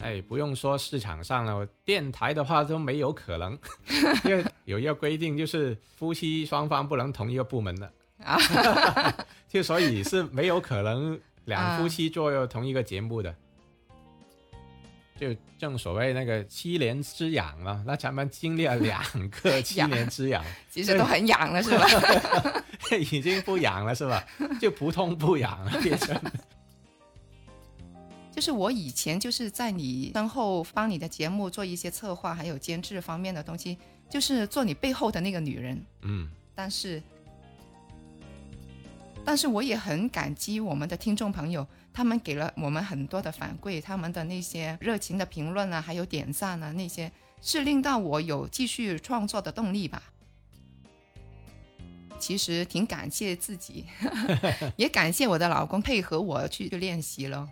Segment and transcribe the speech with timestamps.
[0.00, 3.58] 哎，不用说市场上了，电台的话都没有可能，
[4.24, 7.92] 因为有一个规定，就是夫妻双方不能同一个部门的
[8.22, 8.38] 啊，
[9.48, 13.34] 就所以是没有可能两夫妻做同一个节目的。
[15.18, 21.86] 就正所谓那个七年之痒了，那咱们经历了两个 七年之痒，其实都很痒了，是吧？
[23.00, 24.22] 已经不痒了，是吧？
[24.60, 26.14] 就不痛不痒了，变成。
[28.36, 33.78] 就是我以前就是在你身后帮你的节目做一些策划，还有监制方面的东西，
[34.10, 35.82] 就是做你背后的那个女人。
[36.02, 36.28] 嗯。
[36.54, 37.02] 但是，
[39.24, 50.02] 但是我也很感激我们的听众朋友，他们给了我们很多的反馈，他们的那些热情的评论啊，还有点赞啊，那些是令到我有继续创作的动力吧。
[52.18, 53.86] 其实挺感谢自己，
[54.76, 57.48] 也感谢我的老公配合我去练习了。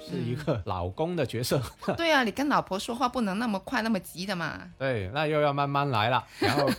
[0.00, 1.62] 是一个 老公的角色。
[1.96, 4.70] 对啊，你跟老婆说话不能那么快那么急的嘛。
[4.78, 6.24] 对，那又要慢慢来了。
[6.38, 6.70] 然后，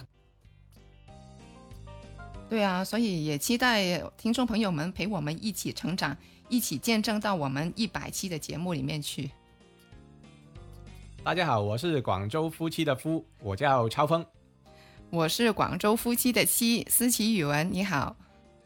[2.50, 6.16] 对啊，所以也期待听众朋友们陪我们一起成长，
[6.48, 9.30] 一起见证到我们一百期的节目里面去。
[11.24, 14.26] 大家好，我是广州夫妻的夫，我叫超峰。
[15.12, 18.16] 我是广州夫妻的妻，思琪语文，你好。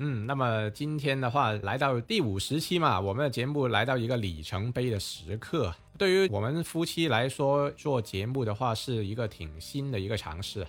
[0.06, 5.74] 嗯，那么今天的话来到第五十期嘛，我们的节目来到一个里程碑的时刻。
[5.98, 10.68] 对于我们夫妻来说，做节目的话是一个挺新的一个尝试。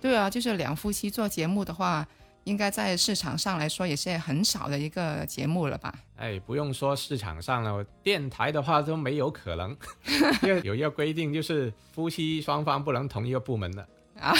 [0.00, 2.06] 对啊，就是两夫妻做节目的话，
[2.44, 5.92] 应该在市场上来说也是很少的一个节目了吧？
[6.16, 9.76] 哎，不用说市场上了，电台的话都没有可能，
[10.44, 13.88] 因为有一个规定，就是夫妻双方不能同一个部门的
[14.20, 14.32] 啊，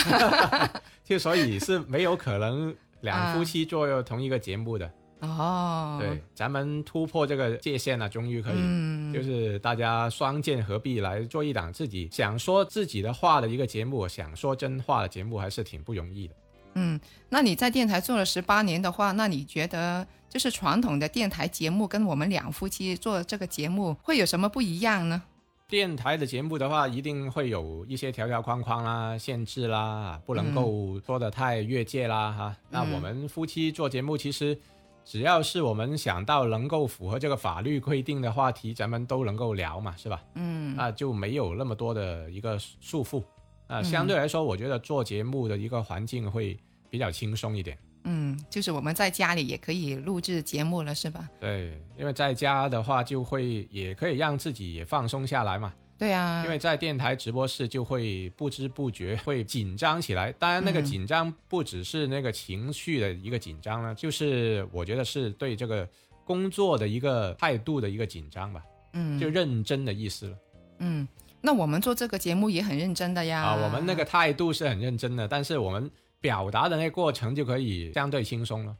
[1.02, 2.72] 就所以是没有可能。
[3.06, 4.92] 两夫妻做同一个节目的。
[5.20, 16.34] 哦，对，咱们突破这个界限了，终于可以，就是大家双剑合璧来做一档自己想说自己的话的一个节目，想说真话的节目，还是挺不容易的。
[16.74, 17.00] 嗯，
[17.30, 25.22] 那你在电台做了十八年的话，那你觉得就是传统的电台节目跟我们两夫妻做这个节目会有什么不一样呢？
[25.68, 32.56] 电台的节目的话，一定会有一些条条框框啦、限制啦，不能够说的太越界啦，哈。
[32.70, 34.56] 那我们夫妻做节目，其实
[35.04, 40.22] 只要是我们想到能够符合这个法律规定的话题，咱们都能够聊嘛，是吧？
[40.34, 43.20] 嗯，那就没有那么多的一个束缚
[43.66, 43.82] 啊。
[43.82, 46.56] 相对来说，我觉得做节目的一个环境会
[46.88, 47.76] 比较轻松一点。
[48.08, 51.28] 嗯，就是我们在家里也可以录制节目了，是吧？
[51.40, 55.74] 对，因为在家的话，就会也可以让自己也放松下来嘛。
[55.98, 60.30] 对啊，因为在电台直播室就会不知不觉会紧张起来。
[60.38, 65.88] 当然，那个紧张不只是那个情绪的一个紧张呢，就是我觉得是对这个
[66.24, 68.62] 工作的一个态度的一个紧张吧。
[68.92, 70.38] 嗯，就认真的意思了。
[70.78, 71.08] 嗯，
[71.40, 73.42] 那我们做这个节目也很认真的呀。
[73.42, 75.90] 啊，我们那个态度是很认真的，但是我们。
[76.20, 78.76] 表达的那个过程就可以相对轻松了，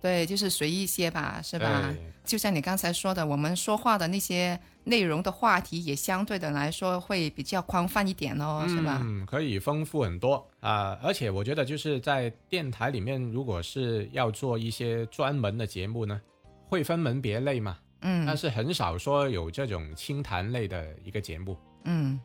[0.00, 1.94] 对，就是随意些吧，是吧？
[2.24, 9.00] 就像你刚才说的，我们说话的那些内容的话题也相对的来说会比较宽泛一点哦，是吧？
[9.02, 10.98] 嗯，可以丰富很多啊！
[11.02, 16.20] 而且我觉得就是在电台里面，如果是要做一些专门的节目呢，
[16.68, 22.18] 会分门别类嘛，嗯，但是很少说有这种清谈类的一个节目，嗯，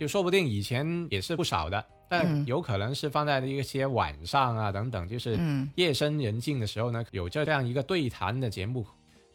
[0.00, 1.84] 就说不定以前也是不少的。
[2.08, 5.38] 但有可能是放在一些晚上啊等等，就是
[5.76, 8.84] 夜深人静的时候呢，有这样一个对谈的节目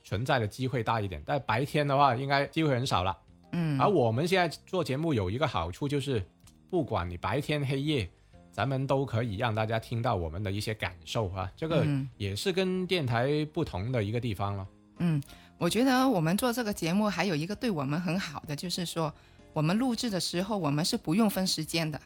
[0.03, 1.21] 存在的机会大一点。
[1.25, 3.15] 但白天的话，应该机会很少了。
[3.51, 6.21] 嗯，而我们现在做节目有一个好处就是，
[6.69, 8.09] 不管你白天黑夜，
[8.51, 11.49] 咱们都可以让大家听到我们的一些感受啊。
[11.55, 11.85] 这个
[12.17, 14.67] 也是跟电台不同的一个地方了。
[14.97, 15.23] 嗯，
[15.57, 19.13] 我觉得我们做这个节目还有一个对我们很好的，就是说
[19.55, 21.97] 我们录制的时候，我们是不用分时间的。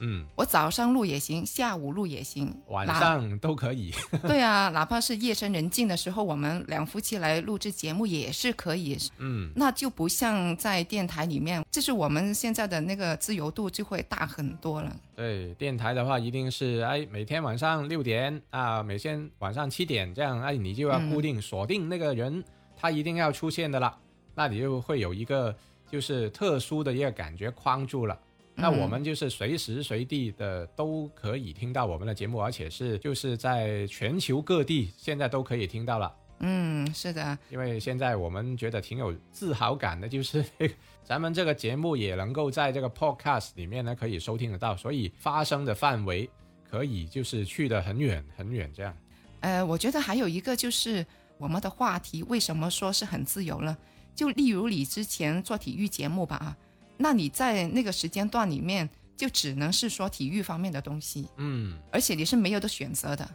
[0.00, 3.94] 嗯，我早上录也行，下午录也行，晚上都可以。
[4.26, 8.98] 对啊，哪怕是夜深人静的时候，我们两夫妻来录制节目也是可以。
[9.18, 14.96] 嗯，那就不像在电台里面，就是我们现在的那个自由度就会大很多了。
[15.14, 22.42] 对，电台的话一定是哎，每天晚上六点啊，每天晚上七点这样，哎，你就要固定锁定那个人，
[22.76, 23.96] 他一定要出现的了，
[24.34, 25.56] 那你就会有一个
[25.90, 28.18] 就是特殊的一个感觉框住了。
[28.60, 36.12] 那我们就是随时随地的都可以听到我们的节目，而且是就是在全球各地现在都可以听到了。
[36.40, 40.44] 嗯，是的，因为现在我们觉得挺有自豪感的，就是
[41.04, 46.28] 咱们这个节目也能够在这个 Podcast 里面呢可以收听得到，所以发声的范围
[46.68, 48.96] 可以就是去的很远很远这样。
[49.40, 51.06] 呃，我觉得还有一个就是
[51.38, 53.76] 我们的话题为什么说是很自由呢？
[54.18, 56.56] 就例如你之前做体育节目吧啊，
[56.96, 63.30] 那你在那个时间段里面就只能是说体育方面的东西，嗯，而且你是没有的选择的。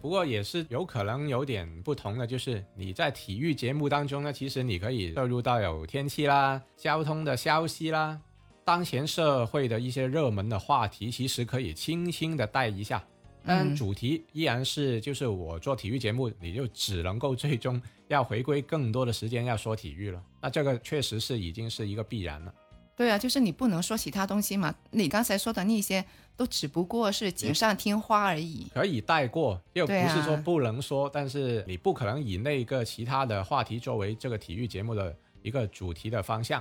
[0.00, 8.18] 不过也是有可能有点不同的，就是你在体育节目当中呢，其实你可以摄入到有天气啦、交通的消息啦、
[8.64, 13.04] 当前社会的一些热门的话题，其实可以轻轻的带一下。
[13.48, 20.22] 但主题依然是，就是我做体育节目，你就只能够最终要回归更多的时间要说体育了。
[20.40, 22.54] 那这个确实是已经是一个必然了。
[22.94, 24.74] 对啊，就是你不能说其他东西嘛。
[24.90, 26.04] 你刚才说的那些
[26.36, 36.60] 都只不过是锦上添花而已，可以带过，又不是说不能说，但是你不可能以那个其他的话题作为这个体育节目的一个主题的方向。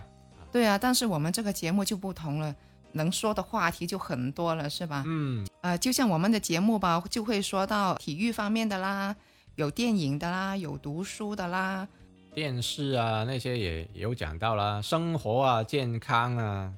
[0.52, 0.78] 对啊。
[0.78, 2.56] 但是我们这个节目就不同了，
[2.94, 5.04] 能说的话题就很多了，是吧？
[5.06, 9.16] 嗯，呃，就像我们的节目吧，就会说到体育方面的啦，
[9.56, 11.88] 有电影的啦，有读书的啦，
[12.34, 16.74] 电视啊那些也有讲到啦，生活啊、健康啊，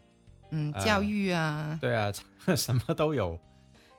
[0.51, 2.11] 嗯，呃教育啊，对啊，
[2.55, 3.39] 什么都有。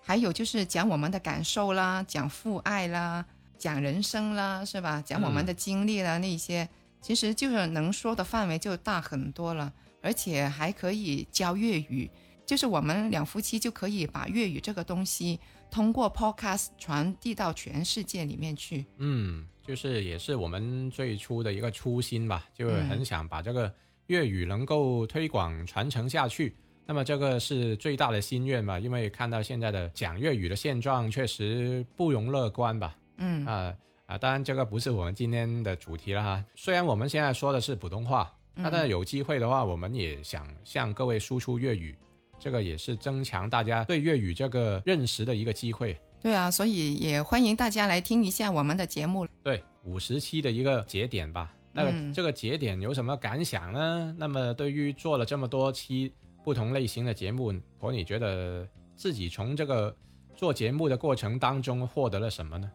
[0.03, 3.25] 还有就是讲我们的感受啦，讲父爱啦，
[3.59, 5.01] 讲人生啦，是吧？
[5.05, 6.69] 讲我们的经历啦，那些
[7.00, 12.11] 其实就是能说的范围就大很多了，而且还可以教粤语，
[12.44, 18.85] 就是我们两夫妻就可以把粤语这个东西通过 Podcast 传递到全世界里面去。
[18.99, 23.73] 嗯，就是也是我们最初的一个初心吧，就是很想把这个
[24.08, 26.56] 粤语能够推广传承下去。
[26.87, 32.97] 那么这个是最大的心愿吧，因为看到现在的讲粤语的现状确实不容乐观吧。
[33.19, 33.73] 嗯啊
[34.11, 36.45] 啊，当然这个不是我们今天的主题了哈。
[36.57, 41.95] 虽然我们现在说的是普通话，那但是有机会的话，我们也想向各位输出粤语，
[42.37, 45.97] 这个也是增强大家对粤语这个认识的一个机会。
[46.21, 49.29] 对啊，所以也欢迎大家来听一下我们的节目。
[49.45, 51.55] 对，五十期的一个节点吧。
[51.73, 54.12] 那个、嗯这个节点有什么感想呢？
[54.19, 56.12] 那么对于做了这么多期
[56.43, 58.67] 不同类型的节目，婆你觉得
[58.97, 59.97] 自己从这个
[60.35, 62.69] 做节目的过程当中获得了什么呢？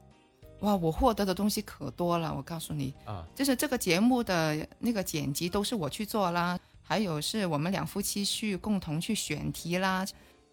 [0.62, 10.06] 哇，我获得的东西可多了，我告诉你，啊，就是这个节目的那个剪辑都是我去做啦，还有是我们两夫妻去共同去选题啦，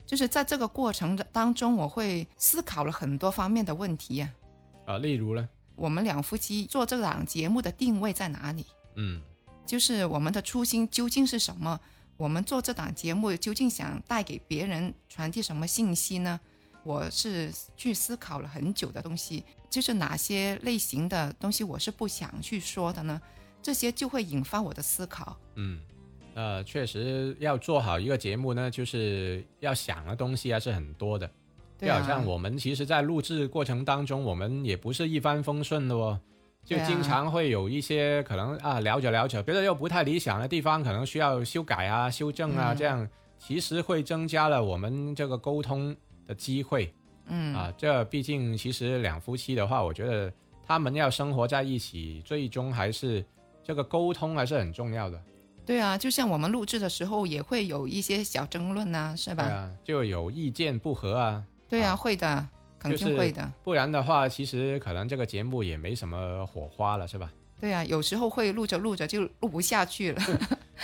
[0.04, 4.31] 就是在这个过程的当中，我会思考了很多方面的问题呀、
[4.87, 5.49] 啊，例如呢？
[5.76, 8.66] 我们两夫妻做这档节目的定位在哪里？
[8.96, 9.22] 嗯
[9.64, 11.81] 就是我们的初心究竟是什么？
[12.19, 16.38] 我们做这档节目究竟想带给别人传递什么信息呢？
[16.84, 23.20] 我是去思考了很久的东西，就是哪些类型的东西我是不想去说的呢？
[23.62, 25.37] 这些就会引发我的思考。
[25.55, 25.81] 嗯，
[26.34, 31.31] 呃，确实要做好一个节目呢，就是要想的东西还是很多的。
[31.79, 36.20] 就好像我们其实，在录制过程当中，我们也不是一帆风顺的哦，
[36.64, 45.96] 就经常会有一些可能啊聊着聊着，觉得又不太理想的地方，可能需要修改啊、修正啊，嗯这样其实会增加了我们这个沟通
[46.32, 46.93] 的机会
[47.26, 47.73] 嗯啊。
[47.76, 50.32] 这毕竟其实两夫妻的话，我觉得
[50.67, 53.25] 他们要生活在一起，最终还是
[53.62, 55.23] 这个沟通还是很重要的。
[55.64, 59.44] 对啊，就像我们录制的时候也会有一些小争论呐、是吧？
[59.44, 62.49] 对啊，就有意见不合啊，对啊，啊会的，
[62.81, 63.52] 肯定会的。
[63.62, 67.32] 不然的话，其实可能这个节目也没什么火花了，是吧？
[67.61, 70.22] 对啊，有时候会录着录着就录不下去了。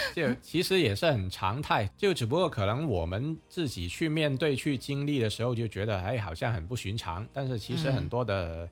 [0.15, 7.27] 就其实也是很常态，就只不过可能我们自己去面对、去经历的时候，就觉得哎，好像很不寻常。
[7.33, 8.69] 但是其实嗯很多的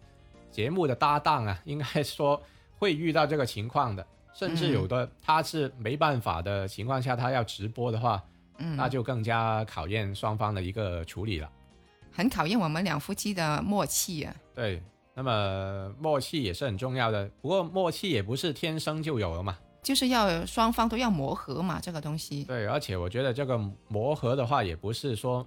[0.50, 2.40] 节目的搭档啊，应该说
[2.78, 8.23] 会遇到这个情况的，甚至嗯有的他是没办法的情况下，他要直播的话，
[8.59, 11.50] 嗯，那就更加考验双方的一个处理了。
[12.12, 14.35] 很考验我们两夫妻的默契啊。
[14.54, 14.83] 对，
[15.14, 19.59] 那么默契也是很重要的，不过默契也不是天生就有了嘛。
[19.87, 22.43] 就是要双方都要磨合嘛，这个东西。
[22.43, 25.47] 对，而且我觉得这个磨合的话，也不是说，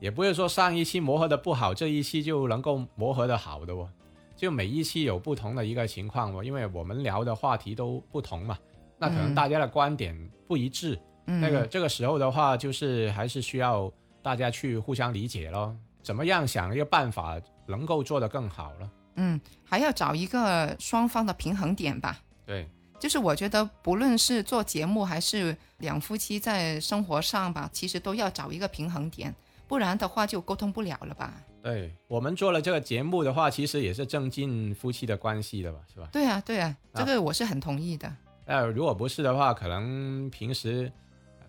[0.00, 3.86] 也不是说上一期磨合的不好，这一期就能够磨合的好的哦。
[4.34, 8.56] 就每一期有不同的一个情况哦，因为我们聊的话题都不同嘛，
[8.98, 18.90] 那可能嗯大家的观点不一致，嗯，那个这个时候的话，就是还是需要大家去互相理解咯，怎么样想一个办法能够做得更好了。
[19.16, 22.18] 嗯，还要找一个双方的平衡点吧。
[22.46, 22.66] 对，
[23.04, 29.34] 就是我觉得，不论是做节目还是两夫妻在生活上吧，其实都要找一个平衡点，
[29.68, 31.34] 不然的话就沟通不了了吧？
[31.62, 36.08] 对我们做了这个节目的话，其实也是增进夫妻的关系的吧，是吧？
[36.10, 38.10] 对啊，对啊，啊这个我是很同意的。
[38.46, 40.90] 那如果不是的话，可能平时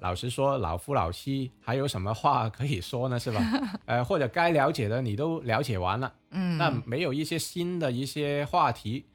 [0.01, 3.17] 老实说，老夫老妻还有什么话可以说呢？
[3.17, 3.41] 是吧？
[3.87, 9.05] 呃，或者该了解的你都了解完了，嗯，那没有一些新的一些话题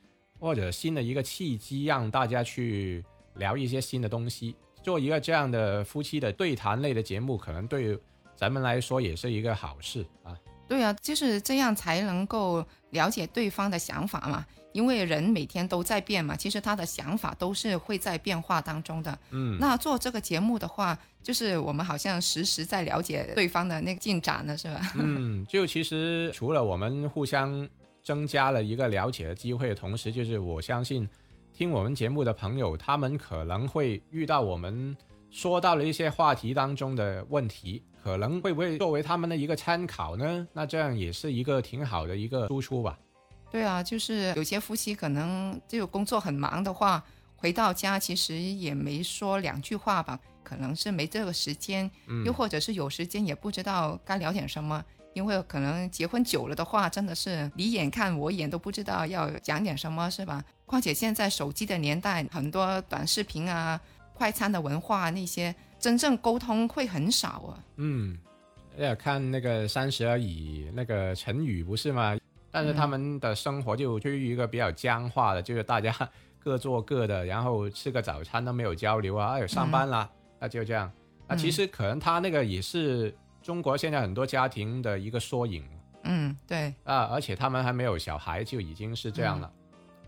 [0.40, 3.04] 或者新的一个契机，让大家去
[3.34, 4.56] 聊一些新的东西。
[4.82, 7.98] 做一个这样的夫妻的对谈类的节目，可能对
[8.34, 10.34] 咱们来说也是一个好事啊。
[10.66, 14.46] 对啊，就是这样才能够了解对方的想法嘛。
[14.72, 19.18] 因为人每天都在变嘛，其实他的想法都是会在变化当中的。
[19.30, 24.92] 嗯，那做这个节目的话，就是我们好像时时在了解对方的那个进展呢，是吧？
[24.94, 27.68] 嗯，就其实除了我们互相
[28.02, 31.08] 增加了一个了解的机会，同时就是我相信
[31.52, 34.96] 听我们节目的朋友，他们可能会遇到我们
[35.30, 40.46] 说到了一些话题当中的问题，可能会不会作为他们的一个参考呢？
[40.52, 42.98] 那这样也是一个挺好的一个输出吧。
[43.50, 47.04] 对啊，就是有些夫妻可能就工作很忙的话，
[47.36, 51.90] 回到家其实也没说两句话吧，可能是没这个时间，
[52.24, 60.42] 又或者是有时间也不知道该聊点什么，因为可能结婚久了的话，真的是你眼看我眼都不知道要讲点什么，是吧？
[60.66, 63.80] 况且现在手机的年代，很多短视频啊、
[64.14, 67.58] 快餐的文化那些，真正沟通会很少啊。
[67.76, 68.16] 嗯，
[68.76, 72.16] 要看那个《三十而已》那个成语不是吗？
[72.52, 75.92] 但是他们的生活就趋于一个比较僵化的，就是大家
[76.38, 80.90] 各做各的，然后吃个早餐都没有交流啊，哎，上班了，那就这样。
[81.28, 85.64] 那其实可能他那个也是中国现在很多家庭的一个缩影。
[86.04, 86.74] 嗯，对。
[86.84, 89.52] 啊，而且他们还没有小孩就已经是这样了。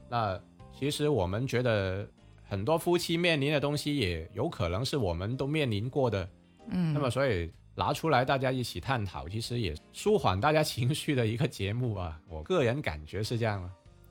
[0.09, 0.41] 那
[0.79, 2.09] 其实我们觉得
[2.49, 6.29] 很多夫妻面临的东西，也有可能是我们都面临过的。
[6.69, 6.93] 嗯。
[6.93, 7.53] 那么所以。
[7.75, 12.21] 拿出来大家一起探讨，其实也舒缓大家情绪的一个节目啊。
[12.29, 13.71] 我个人感觉是这样啊。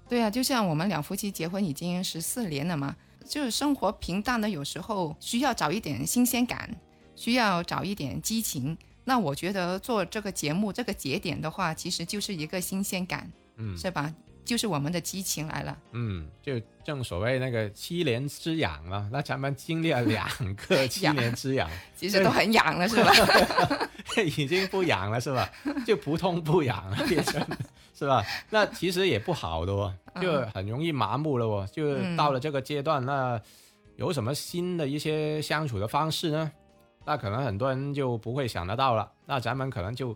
[0.09, 6.75] 对啊，就像我们两夫妻结婚已经十四年了嘛，就是生活平淡的，有时候需要找一点新鲜感，
[7.15, 8.75] 需要找一点激情。
[9.11, 14.09] 那我觉得做这个节目这个节点的话，其实就是一个新鲜感，嗯，是吧？
[14.45, 15.77] 就是我们的激情来了。
[15.91, 20.25] 嗯，就正所谓那个七年之痒嘛，那咱们经历了 两
[20.55, 23.11] 个七年之痒， 其实都很痒了，是吧？
[24.25, 25.51] 已经不痒了，是吧？
[25.85, 27.45] 就不痛不痒了，变成
[27.93, 28.23] 是吧？
[28.49, 31.67] 那其实也不好的哦，就很容易麻木了哦。
[31.69, 33.37] 就到了这个阶段，那
[33.97, 36.49] 有什么新的一些相处的方式呢？
[37.05, 39.11] 那可能很多人就不会想得到了。
[39.25, 40.15] 那咱们可能就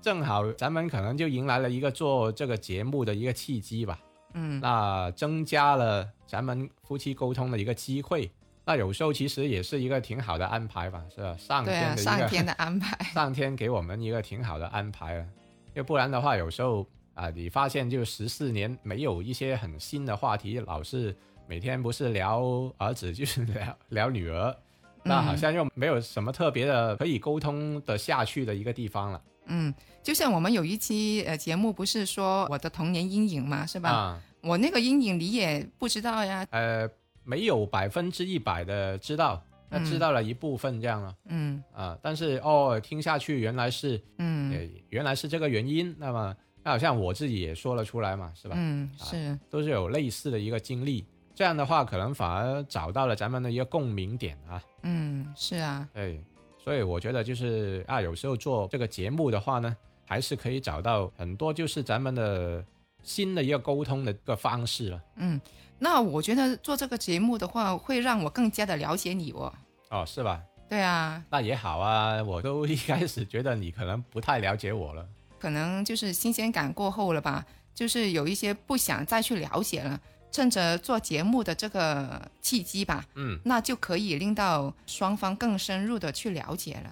[0.00, 3.98] 正好，咱们可能就迎来了一个做这个节目的一个契机吧。
[4.34, 8.30] 嗯，那增加了咱们夫妻沟通的一个机会。
[8.64, 11.36] 那有时候其实也是一个挺好的安排吧，是吧？
[11.36, 15.26] 上天的一个上天的安排， 上天给我们一个挺好的安排啊。
[15.74, 21.16] 要不然的话，有时候啊，你发现就十四年没有一些很新的话题，老是
[21.48, 24.56] 每天不是聊儿子就是聊聊女儿。
[25.02, 29.22] 那好像又没有什么特别的可以沟通的下去的一个地方了。
[29.46, 33.90] 嗯，就像我们有一期呃节目，不是说我的童年阴影嘛，是吧？
[33.90, 36.46] 啊，我那个阴影你也不知道呀。
[36.50, 36.88] 呃，
[37.24, 41.14] 没有百分之一百的知道，那知道了一部分这样了。
[41.28, 41.62] 嗯。
[41.74, 45.92] 啊，但是哦，听下去原来是，嗯，原来是这个原因。
[45.98, 48.54] 那么，那好像我自己也说了出来嘛，是吧？
[48.56, 51.04] 嗯，是，都是有类似的一个经历。
[51.40, 54.62] 这样的话，可能反而找到了咱们的一个共鸣点啊。
[54.82, 55.88] 嗯，是啊。
[55.94, 56.22] 对，
[56.62, 59.74] 所以我觉得就是啊，有时候做这个节目的话呢，
[60.06, 62.62] 还是可以找到很多就是咱们的
[63.02, 65.02] 新的一个沟通的一个方式了。
[65.16, 65.40] 嗯，
[65.78, 69.50] 那我觉得做这个节目的话，会让我更加的了解你哦。
[69.88, 70.42] 哦，是吧？
[70.68, 71.24] 对啊。
[71.30, 75.08] 那也好啊，我都一开始觉得你可能不太了解我了。
[75.38, 79.98] 可能就是新鲜感过后了吧，就是有一些不想再去了解了。
[80.32, 86.90] 趁着做节目的这个契机吧，嗯，那就可以令到双方更深入的去了解了。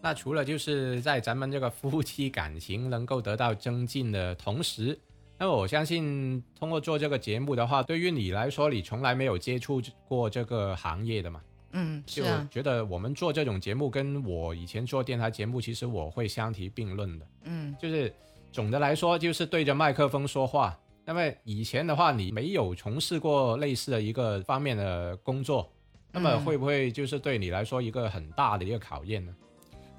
[0.00, 4.98] 那除了就是在咱们这个夫妻感情能够得到增进的同时，
[5.38, 11.40] 那么我相信通过做这个节目的话，对于你来说，你从来没有接触过这个行业的嘛？
[11.72, 17.26] 嗯，就觉得我们做这种节目跟我以前做电台节目，其实我会相提并论的。
[17.44, 18.12] 嗯，就是
[18.50, 20.78] 总的来说，就是对着麦克风说话。
[21.04, 25.68] 那么以前的话，你没有从事过类似的一个方面的工作，
[26.12, 29.34] 那么会不会就是对你来说一个很大的一个考验呢？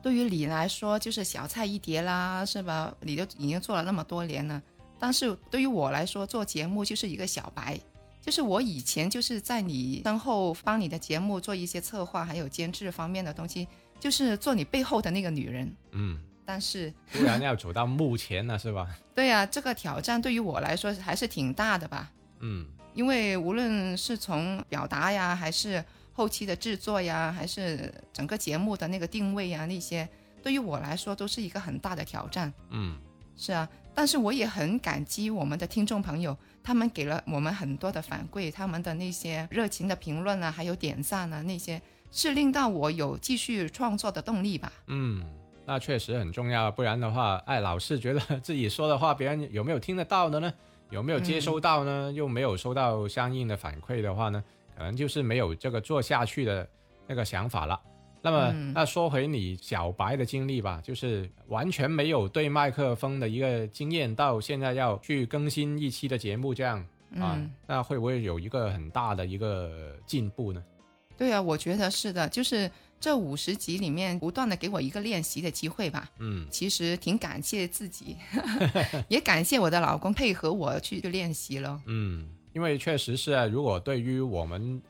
[0.01, 2.95] 对于你来说，就是小菜一碟啦，是吧？
[3.01, 4.61] 你都已经做了那么多年了，
[4.97, 7.79] 但是对于我来说，做节目就是一个小白，
[8.21, 13.67] 就是我以前就是在你身后帮你的节目做一些策划，还有监制方面的东西，
[13.99, 15.75] 就是做你背后的那个女人。
[15.91, 16.17] 嗯。
[16.45, 18.87] 但是突然要走到目前了，是吧？
[19.15, 22.11] 对呀，这个挑战对于我来说还是挺大的吧。
[22.39, 30.07] 嗯，因为无论是从表达呀，还是后期的制作呀，还是整个节目的那个定位呀，那些
[30.41, 32.51] 对于我来说都是一个很大的挑战。
[32.69, 32.97] 嗯，
[33.37, 33.67] 是啊。
[33.95, 41.79] 但是我也很感激我们的听众朋友，他们给了我们很多的反馈，他们的那些热情的评论啊，还有点赞啊，那些
[42.11, 44.73] 是令到我有继续创作的动力吧。
[44.87, 45.23] 嗯，
[45.65, 50.53] 那确实很重要，不然的话，哎，老是觉得自己说的话，别人有没有听得到的呢？
[50.89, 52.11] 有没有接收到呢？
[52.11, 54.43] 又没有收到相应的反馈的话呢，
[54.77, 56.67] 可能就是没有这个做下去的
[57.07, 57.79] 那个想法了。
[58.21, 66.85] 那么，那说回你小白的经历吧，就是完全没有对麦克风的一个经验，到现在要去更新一期的节目，这样
[67.19, 70.63] 啊，那会不会有一个很大的一个进步呢？
[71.17, 72.69] 对啊，我觉得是的，就是
[73.03, 76.09] 这五十集里面不断的给我一个练习的机会吧。
[76.19, 78.15] 嗯，其实挺感谢自己，
[79.09, 81.81] 也感谢我的老公配合我去练习了。
[81.85, 84.81] 嗯，因为确实是啊，如果对于我们。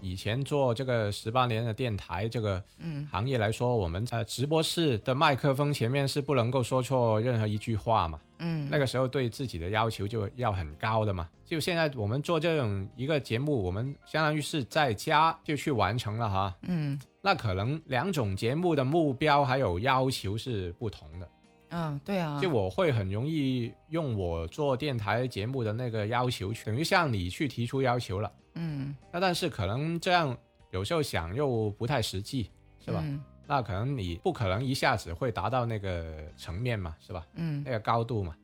[0.00, 2.62] 以前做这个十八年的电台这个
[3.10, 8.20] 行业来说，我们在直播室的麦克风前面是不能够说错任何一句话嘛。
[8.40, 11.28] 嗯，那个时候对自己的要求就要很高的嘛。
[11.44, 16.54] 就现在我们做这种一个节目，我们相当于是在家就去完成了哈。
[16.62, 21.28] 嗯，那可能两种节目的目标还有要求是不同的。
[21.70, 22.38] 嗯，对啊。
[22.40, 28.32] 就我会很容易用我做电台节目的那个要求，等于向你去提出要求了。
[28.54, 30.36] 嗯，那但是可能这样
[30.70, 32.50] 有时候想又不太实际，
[32.84, 33.04] 是吧？
[33.46, 37.26] 那可能你不可能一下子会达到那个层面嘛，是吧？
[37.34, 38.36] 嗯，那个高度嘛。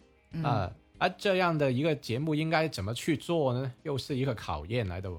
[0.43, 3.73] 啊，而这样的一个节目应该怎么去做呢？
[3.83, 5.11] 又是一个考验来的。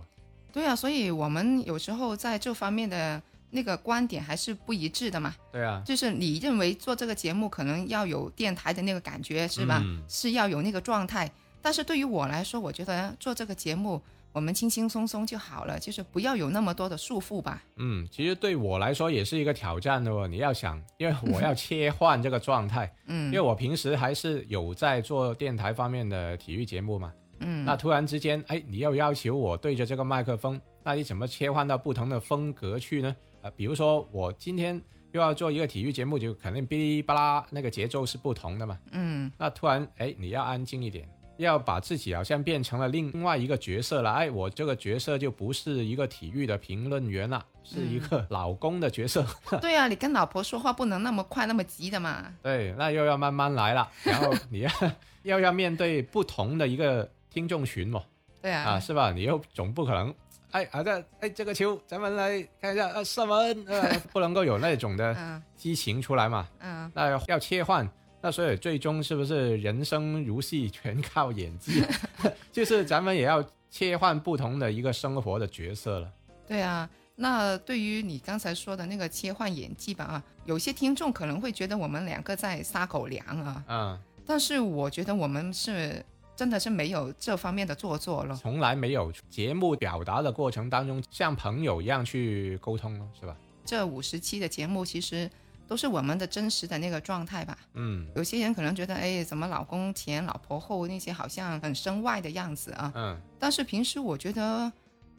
[0.52, 5.36] 对啊，所以我们有时候在这方面的那个观点还是不一致的嘛。
[5.52, 9.84] 对啊，就是你认为做这个节目可能要有电台的那个感觉，是吧？
[10.08, 11.32] 是要有那个状态。
[11.62, 14.02] 但是对于我来说，我觉得做这个节目。
[14.36, 17.64] 我们轻轻松松就好了，就是不要有那么多的束缚吧。
[17.78, 20.28] 嗯，其实对我来说也是一个挑战的哦。
[20.28, 33.16] 你要想，因为我要切换这个状态，嗯，因为我平时还是有在做电台方面的体育节目嘛，嗯，那突然之间，哎，你要要求我对着这个麦克风，那你怎么切换到不同的风格去呢？
[33.46, 34.82] 呃，比如说我今天
[35.12, 41.08] 又要做一个体育节目，就肯定哔哩吧啦，那个节奏是不同的嘛，嗯，那突然，哎，你要安静一点。
[41.38, 49.24] 要把自己好像变成了另外一个角色了，哎，我这个角色就不是一个体育的评论员了，是一个老公的角色。
[49.62, 52.34] 对啊，你跟老婆说话不能那么快那么急的嘛。
[52.42, 54.72] 对，那又要慢慢来了，然后你要
[55.22, 58.02] 要要面对不同的一个听众群嘛。
[58.42, 59.12] 对啊，啊是吧？
[59.12, 60.16] 你又总不可能，
[60.56, 66.48] 哎，好的，哎，这个球咱们来看一下，呃，射门，呃， 不能够有那种的激情出来嘛。
[66.62, 67.86] 嗯，那要切换。
[68.22, 71.84] 那所以最终是不是人生如戏，全靠演技？
[72.54, 76.10] 就是咱们也要切换不同的一个生活的角色了。
[76.48, 83.64] 对啊，那对于你刚才说的那个切换演技吧，啊，有些听众可能会觉得我们两个在撒狗粮啊。
[83.68, 84.00] 嗯。
[84.26, 86.04] 但是我觉得我们是
[86.36, 93.36] 真的是没有这方面的做作了，从来没有节目表达的过程当中像朋友一样去沟通了，是吧？
[93.64, 95.30] 这五十期的节目其实。
[95.68, 97.58] 都是我们的真实的那个状态吧。
[97.74, 102.92] 嗯，有些人可能觉得，哎，怎么老公前老婆后那些好像很身外的样子啊。
[102.94, 103.20] 嗯。
[103.40, 104.72] 但是平时我觉得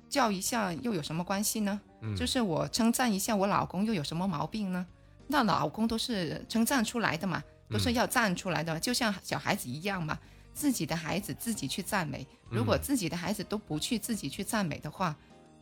[0.08, 1.80] 叫一下又有什么关系呢？
[2.00, 2.14] 嗯。
[2.14, 4.86] 就是我称赞一下我老公又有什么毛病呢？
[5.26, 10.16] 那老公都是称赞出来的嘛，都是要赞出来的，就像小孩子一样嘛，
[10.56, 12.26] 自己的孩子自己去赞美。
[12.48, 15.14] 如果自己的孩子都不去自己去赞美的话，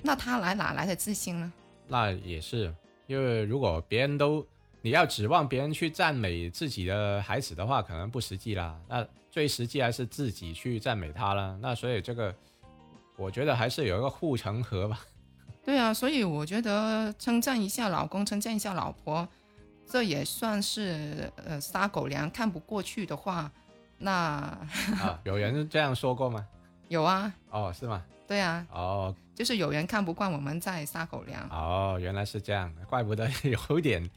[0.03, 1.53] 那他来哪来的自信呢？
[1.89, 2.73] 那也是，
[3.09, 4.47] 因为如果别人都。
[4.85, 8.79] 你要指望别人去赞美自己的孩子的话，可能不实际啦。
[8.87, 11.59] 那最实际还是自己去赞美他了。
[11.63, 12.35] 那所以这个，
[13.17, 15.01] 我觉得还是有一个护城河吧。
[15.65, 19.27] 对啊，所以我觉得称赞一下老公，称赞一下老婆，
[19.87, 22.31] 这也算是呃撒狗粮。
[22.31, 23.51] 看不过去的话，
[24.05, 24.13] 那
[25.01, 26.47] 啊， 有人这样说过吗？
[26.89, 27.33] 有啊。
[27.51, 28.03] 哦，是吗？
[28.29, 28.67] 对啊。
[28.71, 31.49] 哦，就是有人看不惯我们在撒狗粮。
[31.51, 33.29] 哦，原来是这样，怪不得
[33.69, 34.09] 有点。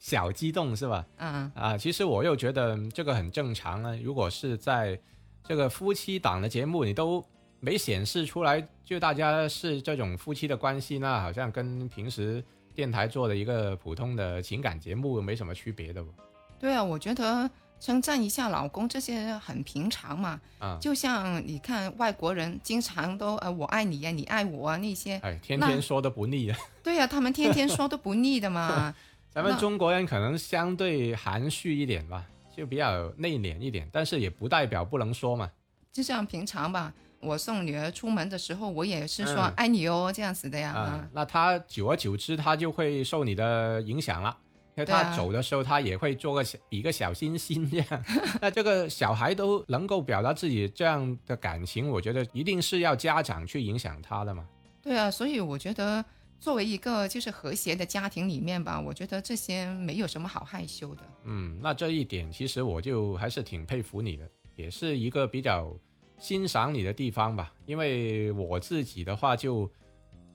[0.00, 1.04] 小激动是吧？
[1.16, 3.96] 嗯啊，其实我又觉得这个很正常啊。
[4.00, 4.96] 如果是在
[5.42, 7.24] 这个夫妻档的节目，你都
[7.58, 12.44] 没显示出来，就大家是这种夫妻的关系，那好像跟平时
[12.76, 16.12] 电台做的一个普通的情感节目没什么区别的不？
[16.60, 20.40] 对啊，我觉得称赞一下老公这些很平常嘛。
[20.58, 26.58] 啊，就像你看外国人经常都呃我爱你呀，你爱我啊那些，哎，天天说都不腻啊。
[26.82, 28.94] 对呀，他们天天说都不腻的嘛。
[29.30, 32.24] 咱们中国人可能相对含蓄一点吧，
[32.56, 35.50] 就比较内敛一点，但是也不代表不能说嘛。
[35.92, 40.72] 就像平常吧，我送女儿出门的时候，我也是说爱你哦这样子的呀。
[40.72, 44.36] 啊，那他久而久之，他就会受你的影响了，
[44.84, 48.04] 他走的时候，他也会做个小比个小心心这样。
[48.40, 54.46] 那这个小孩都能够表达自己这样的感情，我觉得一定是要家长去影响他的嘛。
[54.82, 56.04] 对啊，所以我觉得
[56.40, 61.02] 作为一个就是和谐的家庭里面吧，我觉得这些没有什么好害羞的。
[61.24, 65.74] 嗯，那这一点其实我就还是挺佩服你的，也是一个比较
[66.18, 67.52] 欣赏你的地方吧。
[67.66, 69.70] 因为我自己的话就。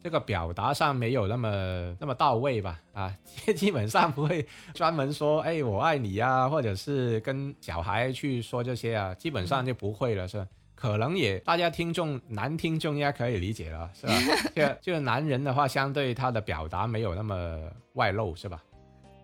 [0.04, 3.16] 这个表达上没有那么那么到位吧，啊，
[3.56, 10.46] 基本上不会专门说，哎，我爱你啊，或者是跟小孩去说这些啊，基本上就不会了，是吧？
[10.76, 14.13] 可能也大家听众男听众应该可以理解了，是吧？
[14.54, 17.58] 就就是男人的话，相对他的表达没有那么
[17.94, 18.62] 外露，是吧？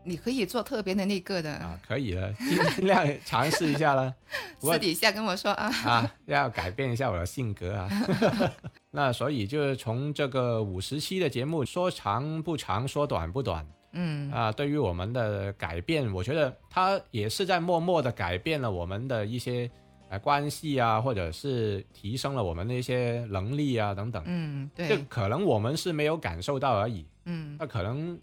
[0.05, 2.31] 你可以做特别的那个的，啊，可以了，
[2.75, 4.15] 尽量尝试一下了。
[4.61, 5.67] 私底下跟我说啊。
[5.85, 7.89] 啊，要改变一下我的性格啊。
[8.91, 14.31] 那所以就是从这个五十期的节目，说长不长，说短不短，嗯。
[14.31, 19.69] 啊，对于我们的改变，我觉得它也是在默默的改变了我们的一些
[20.09, 24.23] 呃关系啊，或者是提升了我们的一些能力啊等等。
[24.25, 27.55] 嗯，这对，可能我们是没有感受到而已，嗯。
[27.59, 28.19] 那可能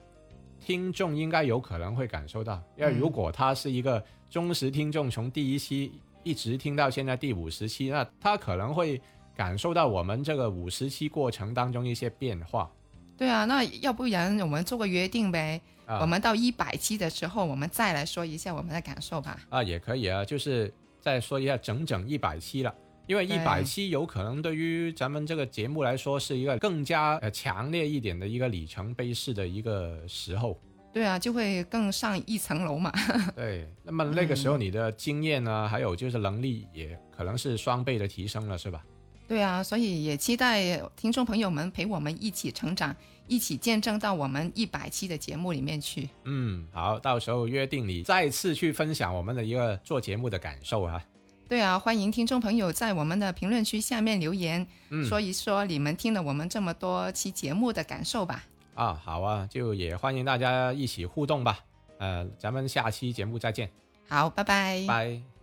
[0.59, 5.93] 听众应该有可能会感受到，因为如果他是一个忠实听众，从第一期
[6.25, 9.01] 一直听到现在第五十期，那他可能会
[9.37, 12.71] 感受到我们这个五十期过程当中一些变化。
[13.17, 19.39] 对啊，那要不然我们做个约定呗，啊我们到一百期的时候，我们再来说一下我们的感受吧。
[19.49, 22.75] 啊，也可以啊，就是再说一下整整一百期了。
[23.07, 30.59] 因为一百对期有可能对于咱们这个节目来说是一个更加呃强烈一点的一个里程碑式的一个时候，
[30.93, 32.93] 对啊，就会更上一层楼嘛。
[33.37, 33.67] 对。
[33.85, 38.85] 那么那个时候你的经验呢，还有就是能力也可能是双倍的提升了，是吧？
[39.29, 42.95] 对啊，所以也期待听众朋友们陪我们一起成长，
[43.27, 46.09] 一起见证到我们一百期的节目里面去。
[46.25, 51.03] 嗯，好，到时候约定你再次去分享我们的一个做节目的感受啊。
[51.49, 58.45] 对啊，欢迎听众朋友在我们的评论区下面留言，嗯说一说你们听了我们这么多期节目的感受吧。
[58.75, 61.59] 啊，好啊，就也欢迎大家一起互动吧。
[61.99, 63.71] 呃，咱们下期节目再见，
[64.09, 64.85] 好，拜拜。
[64.87, 65.36] 拜。